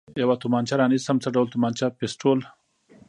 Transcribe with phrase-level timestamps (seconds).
[0.21, 2.39] یوه تومانچه را نیسم، څه ډول تومانچه؟ پېسټول.